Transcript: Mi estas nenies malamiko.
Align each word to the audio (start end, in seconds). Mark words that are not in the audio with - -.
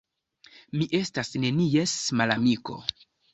Mi 0.81 0.87
estas 0.99 1.29
nenies 1.43 1.93
malamiko. 2.23 2.81